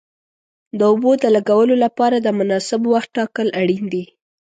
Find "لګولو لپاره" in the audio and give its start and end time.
1.35-2.17